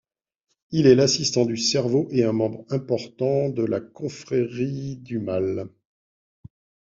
[0.71, 5.69] Il est l'assistant du Cerveau et un membre important de la Confrérie du Mal.